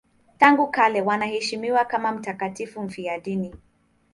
[0.37, 3.55] Tangu kale wanaheshimiwa kama mtakatifu mfiadini.